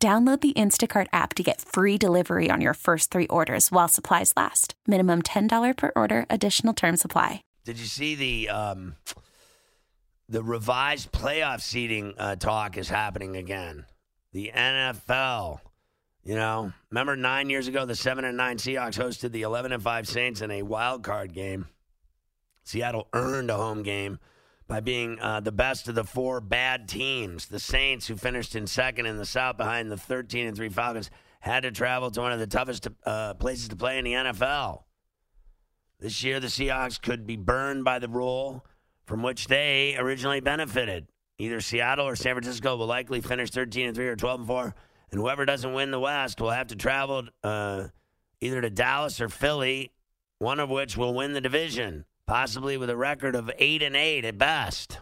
Download 0.00 0.40
the 0.40 0.52
Instacart 0.52 1.08
app 1.12 1.34
to 1.34 1.42
get 1.42 1.60
free 1.60 1.98
delivery 1.98 2.50
on 2.52 2.60
your 2.60 2.74
first 2.74 3.10
three 3.10 3.26
orders 3.26 3.72
while 3.72 3.88
supplies 3.88 4.32
last. 4.36 4.74
Minimum 4.86 5.22
$10 5.22 5.76
per 5.76 5.90
order, 5.96 6.24
additional 6.30 6.72
term 6.72 6.96
supply. 6.96 7.42
Did 7.64 7.80
you 7.80 7.86
see 7.86 8.14
the 8.14 8.48
um, 8.48 8.94
the 10.28 10.40
revised 10.44 11.10
playoff 11.10 11.60
seating 11.60 12.14
uh, 12.16 12.36
talk 12.36 12.78
is 12.78 12.88
happening 12.88 13.36
again? 13.36 13.86
The 14.32 14.52
NFL. 14.54 15.58
You 16.22 16.36
know, 16.36 16.72
remember 16.90 17.16
nine 17.16 17.50
years 17.50 17.66
ago, 17.66 17.84
the 17.84 17.96
seven 17.96 18.24
and 18.24 18.36
nine 18.36 18.58
Seahawks 18.58 19.02
hosted 19.02 19.32
the 19.32 19.42
eleven 19.42 19.72
and 19.72 19.82
five 19.82 20.06
Saints 20.06 20.42
in 20.42 20.52
a 20.52 20.62
wild 20.62 21.02
card 21.02 21.32
game. 21.32 21.66
Seattle 22.62 23.08
earned 23.12 23.50
a 23.50 23.56
home 23.56 23.82
game 23.82 24.20
by 24.68 24.80
being 24.80 25.18
uh, 25.20 25.40
the 25.40 25.50
best 25.50 25.88
of 25.88 25.94
the 25.94 26.04
four 26.04 26.40
bad 26.40 26.88
teams. 26.88 27.46
The 27.46 27.58
Saints, 27.58 28.06
who 28.06 28.16
finished 28.16 28.54
in 28.54 28.66
second 28.66 29.06
in 29.06 29.16
the 29.16 29.24
South 29.24 29.56
behind 29.56 29.90
the 29.90 29.96
13 29.96 30.46
and 30.46 30.56
3 30.56 30.68
Falcons, 30.68 31.10
had 31.40 31.62
to 31.62 31.70
travel 31.70 32.10
to 32.10 32.20
one 32.20 32.32
of 32.32 32.38
the 32.38 32.46
toughest 32.46 32.86
uh, 33.04 33.34
places 33.34 33.68
to 33.68 33.76
play 33.76 33.98
in 33.98 34.04
the 34.04 34.12
NFL. 34.12 34.82
This 35.98 36.22
year, 36.22 36.38
the 36.38 36.48
Seahawks 36.48 37.00
could 37.00 37.26
be 37.26 37.36
burned 37.36 37.82
by 37.82 37.98
the 37.98 38.08
rule 38.08 38.64
from 39.04 39.22
which 39.22 39.48
they 39.48 39.96
originally 39.98 40.40
benefited. 40.40 41.08
Either 41.38 41.60
Seattle 41.60 42.06
or 42.06 42.14
San 42.14 42.34
Francisco 42.34 42.76
will 42.76 42.86
likely 42.86 43.20
finish 43.20 43.50
13 43.50 43.88
and 43.88 43.96
3 43.96 44.06
or 44.06 44.16
12 44.16 44.40
and 44.40 44.46
4, 44.46 44.74
and 45.10 45.20
whoever 45.20 45.46
doesn't 45.46 45.72
win 45.72 45.90
the 45.90 45.98
West 45.98 46.40
will 46.40 46.50
have 46.50 46.66
to 46.66 46.76
travel 46.76 47.24
uh, 47.42 47.88
either 48.40 48.60
to 48.60 48.68
Dallas 48.68 49.20
or 49.20 49.28
Philly, 49.28 49.92
one 50.38 50.60
of 50.60 50.68
which 50.68 50.96
will 50.96 51.14
win 51.14 51.32
the 51.32 51.40
division 51.40 52.04
possibly 52.28 52.76
with 52.76 52.90
a 52.90 52.96
record 52.96 53.34
of 53.34 53.50
eight 53.58 53.82
and 53.82 53.96
eight 53.96 54.24
at 54.26 54.36
best. 54.36 54.98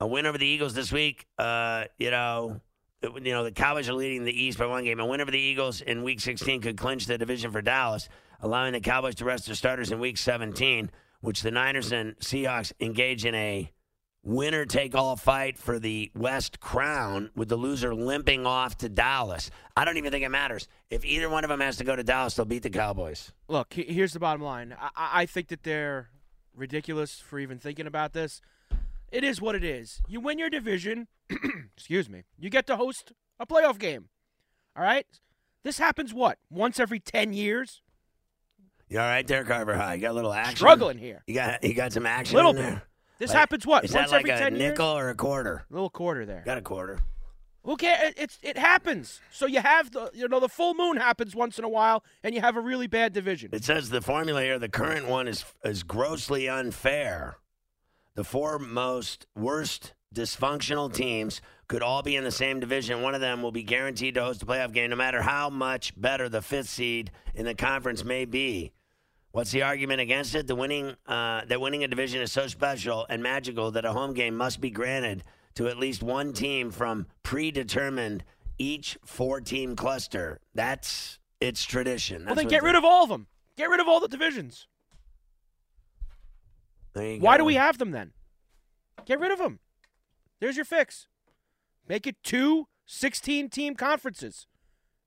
A 0.00 0.06
win 0.06 0.24
over 0.24 0.38
the 0.38 0.46
Eagles 0.46 0.72
this 0.72 0.92
week, 0.92 1.26
uh, 1.36 1.84
you 1.98 2.12
know, 2.12 2.60
you 3.02 3.32
know 3.32 3.42
the 3.42 3.50
Cowboys 3.50 3.88
are 3.88 3.92
leading 3.92 4.24
the 4.24 4.32
East 4.32 4.56
by 4.58 4.66
one 4.66 4.84
game. 4.84 5.00
A 5.00 5.06
win 5.06 5.20
over 5.20 5.32
the 5.32 5.38
Eagles 5.38 5.80
in 5.80 6.04
Week 6.04 6.20
16 6.20 6.60
could 6.60 6.76
clinch 6.78 7.06
the 7.06 7.18
division 7.18 7.50
for 7.50 7.60
Dallas, 7.60 8.08
allowing 8.40 8.72
the 8.72 8.80
Cowboys 8.80 9.16
to 9.16 9.24
rest 9.24 9.46
their 9.46 9.56
starters 9.56 9.90
in 9.90 9.98
Week 9.98 10.16
17, 10.16 10.90
which 11.20 11.42
the 11.42 11.50
Niners 11.50 11.90
and 11.90 12.16
Seahawks 12.20 12.72
engage 12.80 13.24
in 13.24 13.34
a 13.34 13.70
winner 14.22 14.64
take 14.64 14.94
all 14.94 15.16
fight 15.16 15.58
for 15.58 15.78
the 15.78 16.10
West 16.14 16.60
crown 16.60 17.30
with 17.34 17.48
the 17.48 17.56
loser 17.56 17.94
limping 17.94 18.46
off 18.46 18.76
to 18.78 18.88
Dallas. 18.88 19.50
I 19.76 19.84
don't 19.84 19.96
even 19.96 20.10
think 20.10 20.24
it 20.24 20.28
matters. 20.30 20.68
If 20.90 21.04
either 21.04 21.28
one 21.28 21.44
of 21.44 21.50
them 21.50 21.60
has 21.60 21.76
to 21.78 21.84
go 21.84 21.96
to 21.96 22.02
Dallas, 22.02 22.34
they'll 22.34 22.46
beat 22.46 22.62
the 22.62 22.70
Cowboys. 22.70 23.32
Look, 23.48 23.74
here's 23.74 24.12
the 24.12 24.20
bottom 24.20 24.42
line. 24.42 24.74
I, 24.80 24.90
I 24.96 25.26
think 25.26 25.48
that 25.48 25.62
they're 25.62 26.10
ridiculous 26.54 27.18
for 27.18 27.38
even 27.38 27.58
thinking 27.58 27.86
about 27.86 28.12
this. 28.12 28.40
It 29.10 29.24
is 29.24 29.40
what 29.40 29.54
it 29.54 29.64
is. 29.64 30.00
You 30.08 30.20
win 30.20 30.38
your 30.38 30.50
division, 30.50 31.08
excuse 31.76 32.08
me, 32.08 32.22
you 32.38 32.48
get 32.48 32.66
to 32.68 32.76
host 32.76 33.12
a 33.38 33.46
playoff 33.46 33.78
game. 33.78 34.08
All 34.76 34.82
right? 34.82 35.06
This 35.64 35.78
happens 35.78 36.14
what? 36.14 36.38
Once 36.50 36.80
every 36.80 36.98
10 36.98 37.32
years? 37.32 37.82
You 38.88 38.98
all 38.98 39.06
right 39.06 39.26
there, 39.26 39.44
Carver 39.44 39.76
High? 39.76 39.94
You 39.94 40.02
got 40.02 40.10
a 40.10 40.12
little 40.12 40.32
action? 40.32 40.56
Struggling 40.56 40.98
here. 40.98 41.22
You 41.26 41.34
got 41.34 41.64
you 41.64 41.72
got 41.72 41.94
some 41.94 42.04
action 42.04 42.36
little 42.36 42.52
bit. 42.52 42.78
This 43.18 43.30
Like, 43.30 43.38
happens 43.38 43.66
what? 43.66 43.84
Is 43.84 43.92
Once 43.92 44.10
that 44.10 44.16
like 44.16 44.28
every 44.28 44.30
a 44.46 44.50
10 44.50 44.58
nickel 44.58 44.94
years? 44.94 45.04
or 45.04 45.08
a 45.10 45.14
quarter? 45.14 45.64
A 45.70 45.72
little 45.72 45.90
quarter 45.90 46.26
there. 46.26 46.42
Got 46.44 46.58
a 46.58 46.62
quarter. 46.62 47.00
Who 47.64 47.76
cares? 47.76 48.14
It's 48.16 48.38
it 48.42 48.58
happens. 48.58 49.20
So 49.30 49.46
you 49.46 49.60
have 49.60 49.92
the 49.92 50.10
you 50.12 50.26
know 50.26 50.40
the 50.40 50.48
full 50.48 50.74
moon 50.74 50.96
happens 50.96 51.36
once 51.36 51.58
in 51.58 51.64
a 51.64 51.68
while, 51.68 52.02
and 52.24 52.34
you 52.34 52.40
have 52.40 52.56
a 52.56 52.60
really 52.60 52.88
bad 52.88 53.12
division. 53.12 53.50
It 53.52 53.62
says 53.62 53.90
the 53.90 54.00
formula 54.00 54.42
here, 54.42 54.58
the 54.58 54.68
current 54.68 55.06
one 55.06 55.28
is 55.28 55.44
is 55.64 55.84
grossly 55.84 56.48
unfair. 56.48 57.36
The 58.16 58.24
four 58.24 58.58
most 58.58 59.26
worst 59.36 59.94
dysfunctional 60.12 60.92
teams 60.92 61.40
could 61.68 61.82
all 61.82 62.02
be 62.02 62.16
in 62.16 62.24
the 62.24 62.32
same 62.32 62.58
division. 62.58 63.00
One 63.00 63.14
of 63.14 63.20
them 63.20 63.42
will 63.42 63.52
be 63.52 63.62
guaranteed 63.62 64.14
to 64.14 64.24
host 64.24 64.42
a 64.42 64.46
playoff 64.46 64.72
game, 64.72 64.90
no 64.90 64.96
matter 64.96 65.22
how 65.22 65.48
much 65.48 65.98
better 65.98 66.28
the 66.28 66.42
fifth 66.42 66.68
seed 66.68 67.12
in 67.34 67.46
the 67.46 67.54
conference 67.54 68.04
may 68.04 68.24
be. 68.24 68.72
What's 69.32 69.50
the 69.50 69.62
argument 69.62 70.00
against 70.00 70.34
it? 70.34 70.46
The 70.46 70.54
winning 70.54 70.94
uh, 71.06 71.42
that 71.46 71.60
winning 71.60 71.84
a 71.84 71.88
division 71.88 72.20
is 72.20 72.30
so 72.30 72.46
special 72.46 73.06
and 73.08 73.22
magical 73.22 73.70
that 73.70 73.84
a 73.86 73.92
home 73.92 74.12
game 74.12 74.36
must 74.36 74.60
be 74.60 74.70
granted 74.70 75.24
to 75.54 75.68
at 75.68 75.78
least 75.78 76.02
one 76.02 76.34
team 76.34 76.70
from 76.70 77.06
predetermined 77.22 78.24
each 78.58 78.98
four-team 79.04 79.74
cluster. 79.74 80.38
That's 80.54 81.18
its 81.40 81.64
tradition. 81.64 82.26
well, 82.26 82.34
That's 82.34 82.42
then 82.42 82.50
get 82.50 82.62
rid 82.62 82.74
of 82.74 82.84
all 82.84 83.04
of 83.04 83.08
them. 83.08 83.26
Get 83.56 83.70
rid 83.70 83.80
of 83.80 83.88
all 83.88 84.00
the 84.00 84.08
divisions. 84.08 84.66
Why 86.94 87.38
do 87.38 87.44
we 87.44 87.54
have 87.54 87.78
them 87.78 87.90
then? 87.90 88.12
Get 89.06 89.18
rid 89.18 89.32
of 89.32 89.38
them. 89.38 89.60
There's 90.40 90.56
your 90.56 90.66
fix. 90.66 91.08
Make 91.88 92.06
it 92.06 92.16
two 92.22 92.68
16 92.84 93.48
team 93.48 93.74
conferences 93.74 94.46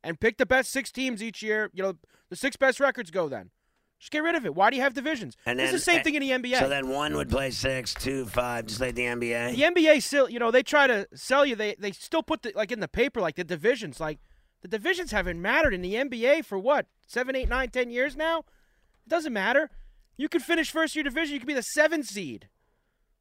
and 0.04 0.20
pick 0.20 0.38
the 0.38 0.46
best 0.48 0.72
six 0.72 0.92
teams 0.92 1.22
each 1.22 1.44
year. 1.44 1.70
You 1.74 1.84
know, 1.84 1.94
the 2.30 2.36
six 2.36 2.56
best 2.56 2.80
records 2.80 3.12
go 3.12 3.30
then. 3.30 3.52
Just 4.06 4.12
get 4.12 4.22
rid 4.22 4.36
of 4.36 4.46
it. 4.46 4.54
Why 4.54 4.70
do 4.70 4.76
you 4.76 4.84
have 4.84 4.94
divisions? 4.94 5.36
And 5.48 5.60
it's 5.60 5.72
the 5.72 5.80
same 5.80 6.02
eh, 6.02 6.04
thing 6.04 6.14
in 6.14 6.22
the 6.22 6.30
NBA. 6.30 6.60
So 6.60 6.70
then 6.70 6.90
one 6.90 7.16
would 7.16 7.28
play 7.28 7.50
six, 7.50 7.92
two, 7.92 8.28
five, 8.28 8.68
just 8.68 8.80
like 8.80 8.94
the 8.94 9.02
NBA. 9.02 9.56
the 9.56 9.64
NBA 9.64 10.04
still, 10.04 10.30
you 10.30 10.38
know, 10.38 10.52
they 10.52 10.62
try 10.62 10.86
to 10.86 11.08
sell 11.16 11.44
you. 11.44 11.56
They 11.56 11.74
they 11.80 11.92
still 11.92 12.22
put 12.22 12.44
the 12.44 12.52
like 12.54 12.72
in 12.72 12.82
the 12.82 12.88
paper 12.88 13.20
like 13.20 13.34
the 13.36 13.44
divisions. 13.44 14.00
Like 14.00 14.20
the 14.62 14.68
divisions 14.68 15.10
haven't 15.10 15.42
mattered 15.42 15.74
in 15.74 15.82
the 15.82 15.96
NBA 15.96 16.46
for 16.46 16.60
what 16.60 16.86
seven, 17.08 17.36
eight, 17.36 17.50
nine, 17.50 17.72
ten 17.72 17.90
years 17.90 18.16
now. 18.16 18.42
It 19.08 19.10
doesn't 19.10 19.34
matter. 19.34 19.72
You 20.18 20.30
could 20.30 20.44
finish 20.44 20.70
first 20.70 20.96
year 20.96 21.02
division. 21.02 21.34
You 21.34 21.40
could 21.40 21.48
be 21.48 21.56
the 21.56 21.64
seven 21.64 22.04
seed. 22.04 22.48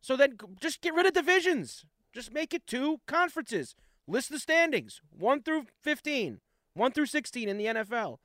So 0.03 0.19
then 0.19 0.37
just 0.61 0.83
get 0.83 0.93
rid 0.93 1.07
of 1.07 1.15
divisions. 1.15 1.87
Just 2.13 2.31
make 2.31 2.53
it 2.53 2.67
two 2.67 3.01
conferences. 3.07 3.75
List 4.07 4.29
the 4.29 4.39
standings 4.39 5.01
one 5.11 5.41
through 5.41 5.65
15, 5.81 6.41
one 6.75 6.93
through 6.93 7.07
16 7.07 7.49
in 7.49 7.57
the 7.57 7.65
NFL. 7.65 8.19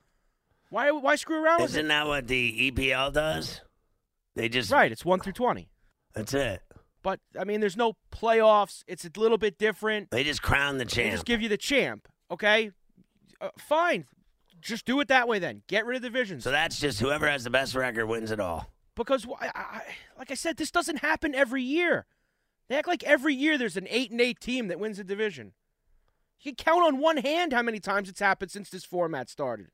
Why 0.70 0.92
why 0.92 1.16
screw 1.16 1.44
around 1.44 1.62
with 1.62 1.72
Isn't 1.72 1.88
that 1.88 2.08
what 2.08 2.28
the 2.28 2.72
EPL 2.72 3.14
does? 3.14 3.62
They 4.36 4.50
just 4.50 4.72
Right, 4.72 4.92
it's 4.92 5.04
one 5.04 5.20
through 5.20 5.34
20. 5.34 5.70
That's 6.14 6.34
it. 6.34 6.62
But 7.02 7.20
I 7.40 7.44
mean, 7.44 7.60
there's 7.60 7.78
no 7.78 7.94
playoffs. 8.12 8.84
It's 8.88 9.06
a 9.06 9.12
little 9.18 9.38
bit 9.38 9.58
different. 9.58 10.12
They 10.12 10.24
just 10.24 10.42
crown 10.42 10.78
the 10.78 10.86
champ. 10.86 11.08
They 11.08 11.12
just 11.12 11.26
give 11.26 11.42
you 11.42 11.50
the 11.50 11.58
champ. 11.58 12.08
Okay, 12.32 12.72
uh, 13.42 13.50
fine. 13.58 14.06
Just 14.62 14.86
do 14.86 15.00
it 15.00 15.08
that 15.08 15.28
way 15.28 15.40
then. 15.40 15.64
Get 15.68 15.86
rid 15.86 15.96
of 15.96 16.02
divisions. 16.02 16.44
so 16.44 16.52
that's 16.52 16.80
just 16.80 17.00
whoever 17.00 17.28
has 17.28 17.46
the 17.46 17.50
best 17.50 17.76
record 17.76 18.06
wins 18.08 18.30
it 18.30 18.40
all. 18.42 18.70
because, 18.96 19.26
I, 19.40 19.50
I, 19.56 19.82
like 20.18 20.32
I 20.32 20.34
said, 20.34 20.58
this 20.58 20.70
doesn't 20.70 20.98
happen 20.98 21.34
every 21.34 21.64
year. 21.64 22.06
They 22.68 22.76
act 22.76 22.88
like 22.88 23.04
every 23.04 23.34
year 23.34 23.58
there's 23.58 23.78
an 23.78 23.88
eight 23.90 24.12
and 24.12 24.20
eight 24.20 24.42
team 24.42 24.68
that 24.68 24.80
wins 24.80 25.00
a 25.00 25.04
division. 25.06 25.54
You 26.42 26.52
can 26.52 26.64
count 26.64 26.86
on 26.86 27.00
one 27.00 27.18
hand 27.18 27.54
how 27.54 27.62
many 27.62 27.80
times 27.80 28.10
it's 28.10 28.20
happened 28.20 28.52
since 28.52 28.70
this 28.70 28.84
format 28.84 29.30
started. 29.30 29.68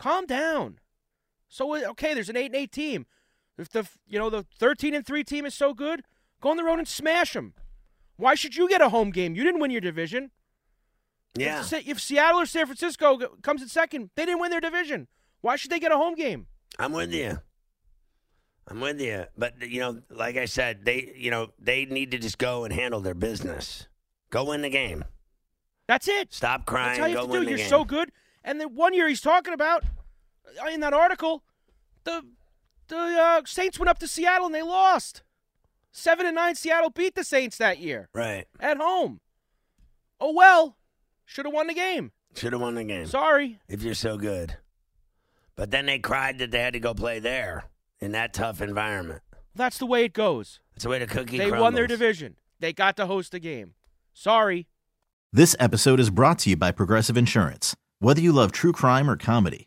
Calm 0.00 0.24
down. 0.24 0.78
So 1.46 1.76
uh, 1.76 1.90
okay, 1.90 2.14
there's 2.14 2.30
an 2.30 2.36
eight 2.36 2.46
and 2.46 2.56
eight 2.56 2.72
team. 2.72 3.04
If 3.58 3.68
the 3.68 3.86
you 4.08 4.18
know 4.18 4.30
the 4.30 4.46
thirteen 4.58 4.94
and 4.94 5.06
three 5.06 5.22
team 5.22 5.44
is 5.44 5.54
so 5.54 5.74
good, 5.74 6.02
go 6.40 6.50
on 6.50 6.56
the 6.56 6.64
road 6.64 6.78
and 6.78 6.88
smash 6.88 7.34
them. 7.34 7.52
Why 8.16 8.34
should 8.34 8.56
you 8.56 8.66
get 8.66 8.80
a 8.80 8.88
home 8.88 9.10
game? 9.10 9.34
You 9.34 9.44
didn't 9.44 9.60
win 9.60 9.70
your 9.70 9.82
division. 9.82 10.30
Yeah. 11.36 11.60
If, 11.60 11.86
if 11.86 12.00
Seattle 12.00 12.40
or 12.40 12.46
San 12.46 12.66
Francisco 12.66 13.18
comes 13.42 13.60
in 13.62 13.68
second, 13.68 14.10
they 14.16 14.24
didn't 14.24 14.40
win 14.40 14.50
their 14.50 14.60
division. 14.60 15.06
Why 15.42 15.56
should 15.56 15.70
they 15.70 15.78
get 15.78 15.92
a 15.92 15.96
home 15.96 16.14
game? 16.14 16.46
I'm 16.78 16.92
with 16.92 17.12
you. 17.12 17.38
I'm 18.66 18.80
with 18.80 19.00
you. 19.00 19.26
But 19.36 19.68
you 19.68 19.80
know, 19.80 20.00
like 20.08 20.38
I 20.38 20.46
said, 20.46 20.86
they 20.86 21.12
you 21.14 21.30
know, 21.30 21.48
they 21.58 21.84
need 21.84 22.10
to 22.12 22.18
just 22.18 22.38
go 22.38 22.64
and 22.64 22.72
handle 22.72 23.00
their 23.00 23.14
business. 23.14 23.86
Go 24.30 24.44
win 24.44 24.62
the 24.62 24.70
game. 24.70 25.04
That's 25.88 26.08
it. 26.08 26.32
Stop 26.32 26.64
crying. 26.64 26.88
That's 26.88 27.00
how 27.00 27.06
you 27.06 27.14
go 27.14 27.20
have 27.20 27.30
to 27.30 27.32
win 27.32 27.42
do. 27.42 27.48
You're 27.50 27.58
game. 27.58 27.68
so 27.68 27.84
good. 27.84 28.12
And 28.42 28.58
the 28.58 28.68
one 28.68 28.94
year 28.94 29.06
he's 29.06 29.20
talking 29.20 29.52
about 29.52 29.84
in 30.72 30.80
that 30.80 30.92
article, 30.92 31.42
the 32.04 32.22
the 32.88 32.96
uh, 32.96 33.42
Saints 33.46 33.78
went 33.78 33.88
up 33.88 33.98
to 34.00 34.08
Seattle 34.08 34.46
and 34.46 34.54
they 34.54 34.62
lost. 34.62 35.22
Seven 35.92 36.26
and 36.26 36.34
nine. 36.36 36.54
Seattle 36.54 36.90
beat 36.90 37.14
the 37.14 37.24
Saints 37.24 37.56
that 37.58 37.78
year 37.78 38.08
Right. 38.14 38.46
at 38.60 38.76
home. 38.78 39.20
Oh 40.20 40.32
well, 40.32 40.76
should 41.24 41.46
have 41.46 41.54
won 41.54 41.66
the 41.66 41.74
game. 41.74 42.12
Should 42.36 42.52
have 42.52 42.62
won 42.62 42.74
the 42.76 42.84
game. 42.84 43.06
Sorry. 43.06 43.58
if 43.68 43.82
you're 43.82 43.94
so 43.94 44.16
good. 44.16 44.56
But 45.56 45.70
then 45.70 45.86
they 45.86 45.98
cried 45.98 46.38
that 46.38 46.50
they 46.52 46.60
had 46.60 46.72
to 46.74 46.80
go 46.80 46.94
play 46.94 47.18
there 47.18 47.64
in 47.98 48.12
that 48.12 48.32
tough 48.32 48.60
environment. 48.60 49.22
That's 49.54 49.78
the 49.78 49.86
way 49.86 50.04
it 50.04 50.12
goes. 50.12 50.60
It's 50.74 50.84
the 50.84 50.90
way 50.90 50.98
the 51.00 51.06
cookie 51.06 51.38
they 51.38 51.50
won 51.50 51.74
their 51.74 51.86
division. 51.88 52.36
They 52.60 52.72
got 52.72 52.96
to 52.96 53.06
host 53.06 53.34
a 53.34 53.38
game. 53.40 53.74
Sorry. 54.14 54.68
This 55.32 55.54
episode 55.58 56.00
is 56.00 56.08
brought 56.10 56.38
to 56.40 56.50
you 56.50 56.56
by 56.56 56.72
Progressive 56.72 57.16
Insurance. 57.16 57.74
Whether 57.98 58.20
you 58.20 58.32
love 58.32 58.52
true 58.52 58.72
crime 58.72 59.10
or 59.10 59.16
comedy, 59.16 59.66